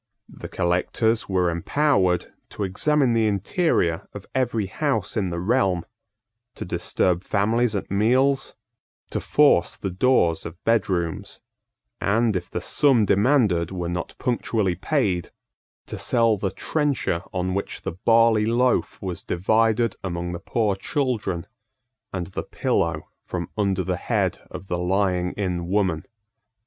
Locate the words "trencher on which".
16.49-17.83